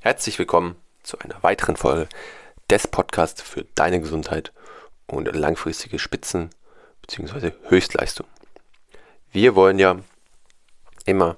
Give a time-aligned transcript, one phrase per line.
[0.00, 2.08] Herzlich willkommen zu einer weiteren Folge
[2.70, 4.52] des Podcasts für deine Gesundheit
[5.08, 6.50] und langfristige Spitzen
[7.02, 7.50] bzw.
[7.64, 8.28] Höchstleistung.
[9.32, 9.98] Wir wollen ja
[11.04, 11.36] immer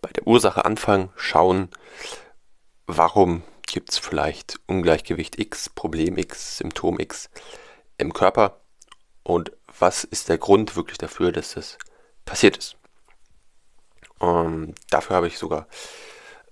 [0.00, 1.68] bei der Ursache anfangen, schauen,
[2.86, 7.28] warum gibt es vielleicht Ungleichgewicht X, Problem X, Symptom X
[7.98, 8.60] im Körper
[9.24, 11.76] und was ist der Grund wirklich dafür, dass das
[12.24, 12.76] passiert ist.
[14.20, 15.66] Und dafür habe ich sogar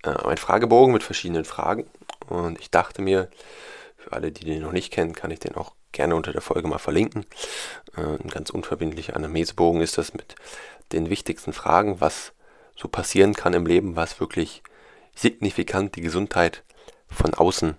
[0.02, 1.86] äh, einen Fragebogen mit verschiedenen Fragen
[2.28, 3.28] und ich dachte mir,
[3.96, 6.68] für alle, die den noch nicht kennen, kann ich den auch gerne unter der Folge
[6.68, 7.26] mal verlinken.
[7.96, 10.34] Äh, ein ganz unverbindlicher Anamnesebogen ist das mit
[10.92, 12.32] den wichtigsten Fragen, was
[12.74, 14.62] so passieren kann im Leben, was wirklich
[15.14, 16.64] signifikant die Gesundheit
[17.08, 17.76] von außen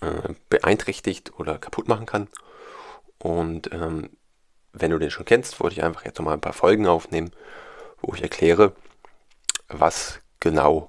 [0.00, 2.28] äh, beeinträchtigt oder kaputt machen kann.
[3.18, 4.10] Und ähm,
[4.72, 7.30] wenn du den schon kennst, wollte ich einfach jetzt nochmal ein paar Folgen aufnehmen,
[8.00, 8.72] wo ich erkläre,
[9.68, 10.88] was genau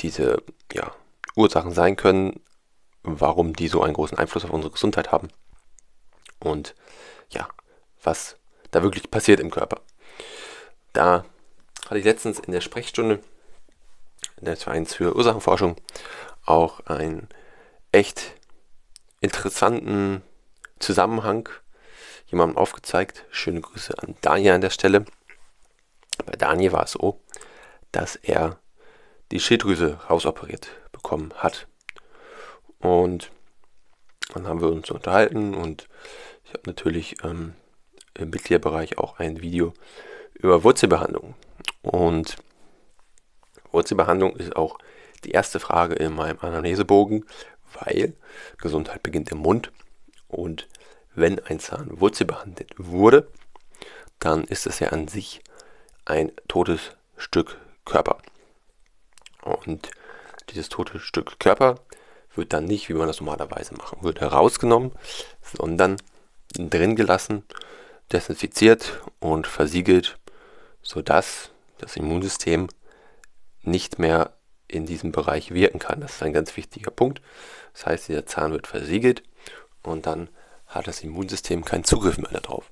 [0.00, 0.42] diese
[0.72, 0.92] ja,
[1.36, 2.40] Ursachen sein können,
[3.02, 5.28] warum die so einen großen Einfluss auf unsere Gesundheit haben
[6.40, 6.74] und
[7.30, 7.48] ja,
[8.02, 8.36] was
[8.70, 9.80] da wirklich passiert im Körper.
[10.92, 11.24] Da
[11.86, 13.20] hatte ich letztens in der Sprechstunde
[14.40, 15.76] des Vereins für Ursachenforschung
[16.44, 17.28] auch einen
[17.92, 18.34] echt
[19.20, 20.22] interessanten
[20.78, 21.48] Zusammenhang
[22.26, 23.24] jemandem aufgezeigt.
[23.30, 25.04] Schöne Grüße an Daniel an der Stelle.
[26.26, 27.20] Bei Daniel war es so,
[27.92, 28.58] dass er
[29.30, 31.66] die Schilddrüse rausoperiert bekommen hat.
[32.78, 33.30] Und
[34.34, 35.88] dann haben wir uns unterhalten und
[36.44, 37.54] ich habe natürlich ähm,
[38.14, 39.72] im Mitgliederbereich auch ein Video
[40.34, 41.34] über Wurzelbehandlung.
[41.82, 42.36] Und
[43.70, 44.78] Wurzelbehandlung ist auch
[45.24, 47.24] die erste Frage in meinem Anamnesebogen,
[47.80, 48.14] weil
[48.58, 49.72] Gesundheit beginnt im Mund
[50.28, 50.68] und
[51.14, 53.28] wenn ein Zahn wurzelbehandelt wurde,
[54.18, 55.42] dann ist es ja an sich
[56.04, 58.18] ein totes Stück Körper.
[59.42, 59.90] Und
[60.50, 61.80] dieses tote Stück Körper
[62.34, 64.92] wird dann nicht, wie man das normalerweise machen würde, herausgenommen,
[65.42, 65.96] sondern
[66.54, 67.44] drin gelassen,
[68.10, 70.18] desinfiziert und versiegelt,
[70.82, 72.68] sodass das Immunsystem
[73.62, 74.34] nicht mehr
[74.68, 76.00] in diesem Bereich wirken kann.
[76.00, 77.20] Das ist ein ganz wichtiger Punkt.
[77.74, 79.22] Das heißt, dieser Zahn wird versiegelt
[79.82, 80.28] und dann
[80.66, 82.70] hat das Immunsystem keinen Zugriff mehr darauf.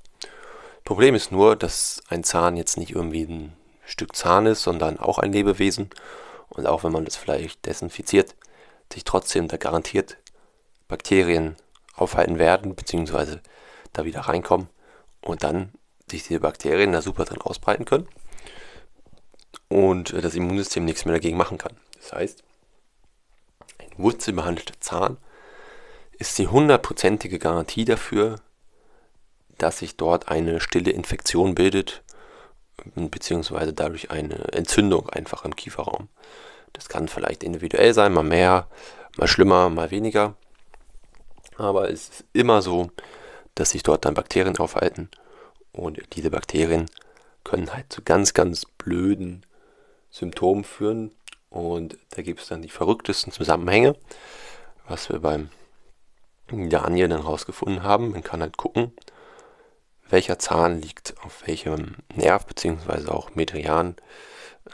[0.84, 3.56] Problem ist nur, dass ein Zahn jetzt nicht irgendwie ein
[3.90, 5.90] Stück Zahn ist, sondern auch ein Lebewesen.
[6.48, 8.34] Und auch wenn man das vielleicht desinfiziert,
[8.92, 10.16] sich trotzdem da garantiert
[10.88, 11.56] Bakterien
[11.94, 13.40] aufhalten werden, beziehungsweise
[13.92, 14.68] da wieder reinkommen
[15.20, 15.72] und dann
[16.10, 18.08] sich diese Bakterien da super drin ausbreiten können
[19.68, 21.76] und das Immunsystem nichts mehr dagegen machen kann.
[21.96, 22.42] Das heißt,
[23.78, 25.18] ein wurzelbehandelter Zahn
[26.18, 28.36] ist die hundertprozentige Garantie dafür,
[29.58, 32.02] dass sich dort eine stille Infektion bildet,
[32.94, 36.08] beziehungsweise dadurch eine Entzündung einfach im Kieferraum.
[36.72, 38.68] Das kann vielleicht individuell sein, mal mehr,
[39.16, 40.34] mal schlimmer, mal weniger.
[41.56, 42.90] Aber es ist immer so,
[43.54, 45.10] dass sich dort dann Bakterien aufhalten
[45.72, 46.86] und diese Bakterien
[47.44, 49.44] können halt zu ganz, ganz blöden
[50.10, 51.12] Symptomen führen.
[51.48, 53.96] Und da gibt es dann die verrücktesten Zusammenhänge,
[54.86, 55.48] was wir beim
[56.48, 58.10] Daniel dann rausgefunden haben.
[58.10, 58.92] Man kann halt gucken,
[60.10, 63.96] welcher Zahn liegt auf welchem Nerv, beziehungsweise auch Meridian,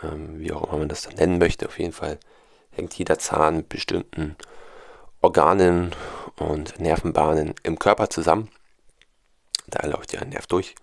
[0.03, 1.67] ähm, wie auch immer man das dann nennen möchte.
[1.67, 2.19] Auf jeden Fall
[2.71, 4.37] hängt jeder Zahn mit bestimmten
[5.21, 5.95] Organen
[6.39, 8.51] und Nervenbahnen im Körper zusammen.
[9.67, 10.75] Da läuft ja ein Nerv durch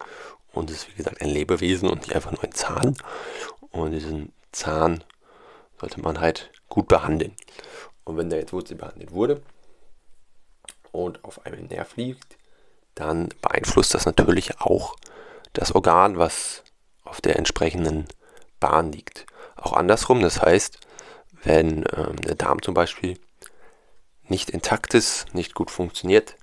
[0.51, 2.97] und ist wie gesagt ein Lebewesen und nicht einfach nur ein Zahn.
[3.71, 5.03] Und diesen Zahn
[5.79, 7.35] sollte man halt gut behandeln.
[8.03, 9.41] Und wenn der jetzt Wurzel behandelt wurde
[10.91, 12.37] und auf einem Nerv liegt,
[12.95, 14.95] dann beeinflusst das natürlich auch
[15.53, 16.63] das Organ, was
[17.03, 18.07] auf der entsprechenden
[18.59, 19.25] Bahn liegt.
[19.55, 20.79] Auch andersrum, das heißt,
[21.43, 23.19] wenn ähm, der Darm zum Beispiel
[24.27, 26.35] nicht intakt ist, nicht gut funktioniert,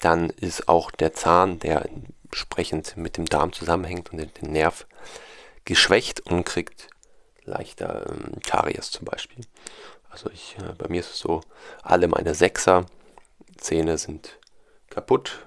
[0.00, 1.88] dann ist auch der Zahn, der
[2.24, 4.86] entsprechend mit dem Darm zusammenhängt und den Nerv
[5.64, 6.88] geschwächt und kriegt
[7.44, 9.44] leichter ähm, Karies zum Beispiel.
[10.08, 11.42] Also ich, äh, bei mir ist es so,
[11.82, 12.86] alle meine Sechser
[13.56, 14.38] Zähne sind
[14.88, 15.46] kaputt.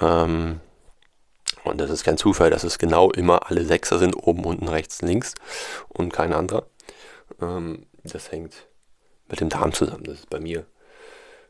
[0.00, 0.60] Ähm,
[1.64, 5.02] und das ist kein Zufall, dass es genau immer alle Sechser sind, oben, unten, rechts,
[5.02, 5.34] links
[5.88, 6.66] und kein anderer.
[7.40, 8.66] Ähm, das hängt
[9.28, 10.04] mit dem Darm zusammen.
[10.04, 10.66] Das ist bei mir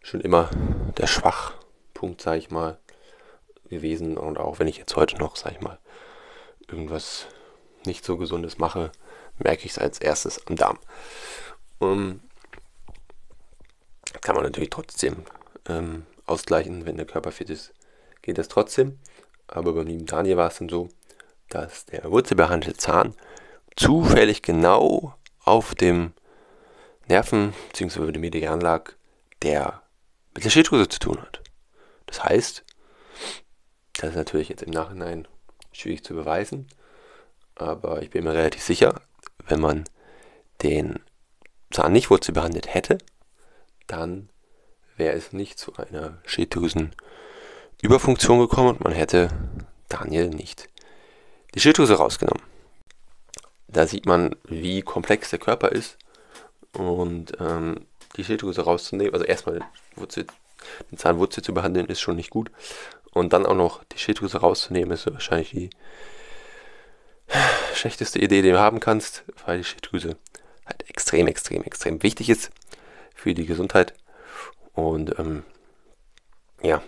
[0.02, 0.50] schon immer
[0.98, 2.78] der Schwachpunkt, sage ich mal,
[3.68, 4.16] gewesen.
[4.16, 5.78] Und auch wenn ich jetzt heute noch, sage ich mal,
[6.68, 7.26] irgendwas
[7.84, 8.92] nicht so Gesundes mache,
[9.38, 10.78] merke ich es als erstes am Darm.
[11.78, 12.20] Um,
[14.20, 15.24] kann man natürlich trotzdem
[15.68, 17.74] ähm, ausgleichen, wenn der Körper fit ist,
[18.24, 18.98] geht das trotzdem.
[19.46, 20.88] Aber beim lieben Daniel war es dann so,
[21.50, 23.14] dass der wurzelbehandelte Zahn
[23.76, 26.12] zufällig genau auf dem
[27.06, 28.12] Nerven bzw.
[28.12, 28.92] den Median lag,
[29.42, 29.82] der
[30.34, 31.42] mit der Schilddrüse zu tun hat.
[32.06, 32.64] Das heißt,
[33.98, 35.28] das ist natürlich jetzt im Nachhinein
[35.72, 36.68] schwierig zu beweisen,
[37.54, 39.00] aber ich bin mir relativ sicher,
[39.46, 39.84] wenn man
[40.62, 41.00] den
[41.70, 42.98] Zahn nicht wurzelbehandelt hätte,
[43.86, 44.30] dann
[44.96, 46.18] wäre es nicht zu einer
[47.84, 49.28] Schilddrüsenüberfunktion gekommen und man hätte
[49.90, 50.70] Daniel nicht
[51.54, 52.42] die Schilddrüse rausgenommen.
[53.68, 55.98] Da sieht man, wie komplex der Körper ist
[56.72, 57.86] und ähm,
[58.16, 59.60] die Schilddrüse rauszunehmen, also erstmal
[59.96, 60.26] Wurzel,
[60.90, 62.50] den Zahnwurzel zu behandeln, ist schon nicht gut.
[63.12, 65.70] Und dann auch noch die Schilddrüse rauszunehmen, ist wahrscheinlich die
[67.74, 70.16] schlechteste Idee, die du haben kannst, weil die Schilddrüse
[70.64, 72.50] halt extrem, extrem, extrem wichtig ist
[73.14, 73.92] für die Gesundheit.
[74.72, 75.42] Und ähm,
[76.62, 76.82] ja,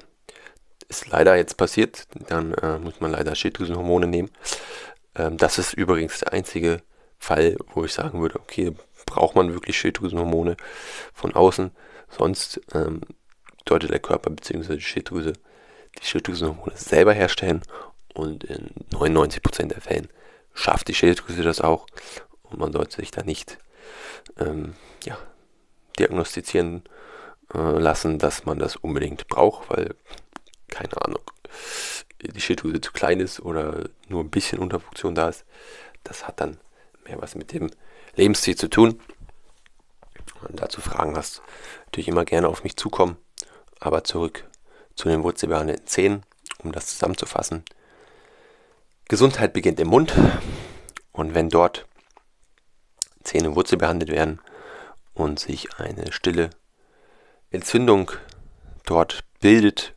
[0.88, 2.06] ist leider jetzt passiert.
[2.28, 4.30] Dann äh, muss man leider Schilddrüsenhormone nehmen.
[5.14, 6.82] Ähm, das ist übrigens der einzige
[7.18, 8.72] Fall, wo ich sagen würde, okay,
[9.06, 10.56] braucht man wirklich Schilddrüsenhormone
[11.14, 11.70] von außen.
[12.08, 13.00] Sonst ähm,
[13.68, 14.76] sollte der Körper bzw.
[14.76, 15.32] die Schilddrüse
[16.00, 17.62] die Schilddrüsenhormone selber herstellen
[18.14, 20.08] und in 99% der Fällen
[20.54, 21.86] schafft die Schilddrüse das auch
[22.42, 23.58] und man sollte sich da nicht
[24.38, 24.74] ähm,
[25.04, 25.18] ja,
[25.98, 26.82] diagnostizieren
[27.54, 29.94] äh, lassen, dass man das unbedingt braucht, weil,
[30.76, 31.22] keine Ahnung,
[32.20, 35.44] die Schilddrüse zu klein ist oder nur ein bisschen Unterfunktion da ist.
[36.04, 36.58] Das hat dann
[37.06, 37.70] mehr was mit dem
[38.14, 39.00] Lebensstil zu tun.
[40.46, 41.40] Und dazu Fragen hast,
[41.86, 43.16] natürlich immer gerne auf mich zukommen.
[43.80, 44.44] Aber zurück
[44.94, 46.22] zu den wurzelbehandelten Zähnen,
[46.62, 47.64] um das zusammenzufassen.
[49.08, 50.14] Gesundheit beginnt im Mund
[51.12, 51.86] und wenn dort
[53.24, 54.40] Zähne wurzelbehandelt werden
[55.14, 56.50] und sich eine stille
[57.50, 58.10] Entzündung
[58.84, 59.95] dort bildet,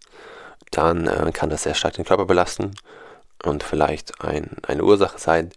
[0.72, 2.76] dann äh, kann das sehr stark den Körper belasten
[3.44, 5.52] und vielleicht ein, eine Ursache sein,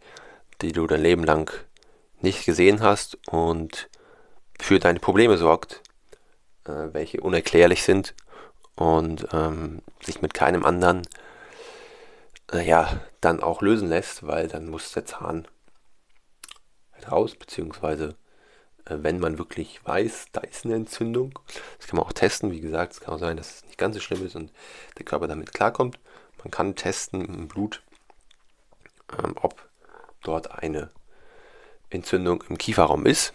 [0.61, 1.53] die du dein Leben lang
[2.21, 3.89] nicht gesehen hast und
[4.61, 5.83] für deine Probleme sorgt,
[6.65, 8.15] äh, welche unerklärlich sind
[8.77, 11.03] und ähm, sich mit keinem anderen
[12.53, 15.49] äh, ja, dann auch lösen lässt, weil dann muss der Zahn
[16.93, 18.15] halt raus, beziehungsweise
[18.87, 21.39] wenn man wirklich weiß, da ist eine Entzündung,
[21.79, 23.95] das kann man auch testen, wie gesagt, es kann auch sein, dass es nicht ganz
[23.95, 24.53] so schlimm ist und
[24.99, 25.99] der Körper damit klarkommt.
[26.39, 27.83] Man kann testen im Blut,
[29.19, 29.69] ähm, ob
[30.23, 30.91] dort eine
[31.91, 33.33] Entzündung im Kieferraum ist.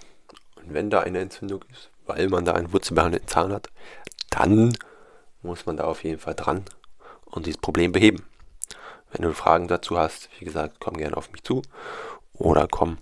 [0.55, 3.69] Und wenn da eine Entzündung ist, weil man da einen wurzelbehandelten Zahn hat,
[4.29, 4.75] dann
[5.41, 6.65] muss man da auf jeden Fall dran
[7.25, 8.25] und dieses Problem beheben.
[9.11, 11.61] Wenn du Fragen dazu hast, wie gesagt, komm gerne auf mich zu
[12.33, 12.97] oder komm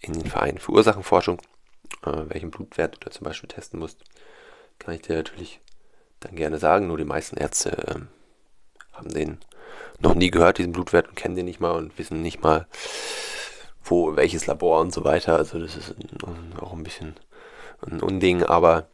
[0.00, 1.40] in den Verein für Ursachenforschung,
[2.04, 4.04] äh, welchen Blutwert du da zum Beispiel testen musst,
[4.78, 5.60] kann ich dir natürlich
[6.20, 6.86] dann gerne sagen.
[6.86, 8.00] Nur die meisten Ärzte äh,
[8.92, 9.38] haben den
[10.00, 12.66] noch nie gehört, diesen Blutwert, und kennen den nicht mal und wissen nicht mal,
[13.82, 15.36] wo, welches Labor und so weiter.
[15.36, 15.94] Also das ist
[16.60, 17.16] auch ein bisschen
[17.86, 18.88] ein Unding, aber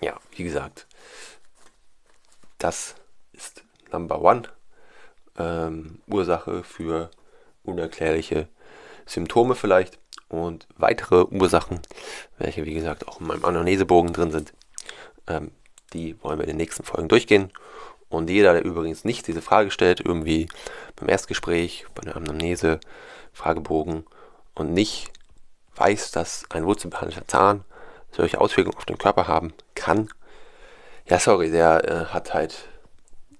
[0.00, 0.86] ja, wie gesagt,
[2.58, 2.96] das
[3.32, 4.42] ist Number One
[5.38, 7.10] ähm, Ursache für
[7.62, 8.48] unerklärliche
[9.06, 9.98] Symptome vielleicht
[10.28, 11.80] und weitere Ursachen,
[12.38, 14.52] welche wie gesagt auch in meinem Anamnesebogen drin sind,
[15.28, 15.52] ähm,
[15.92, 17.50] die wollen wir in den nächsten Folgen durchgehen.
[18.08, 20.48] Und jeder, der übrigens nicht diese Frage stellt, irgendwie
[20.96, 22.80] beim Erstgespräch, bei der Anamnese,
[23.32, 24.04] Fragebogen
[24.54, 25.10] und nicht
[25.76, 27.64] weiß, dass ein wurzelbehandelter Zahn
[28.12, 30.08] solche Auswirkungen auf den Körper haben kann,
[31.08, 32.68] ja, sorry, der äh, hat halt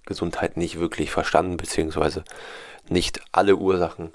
[0.04, 2.24] Gesundheit nicht wirklich verstanden, beziehungsweise
[2.88, 4.12] nicht alle Ursachen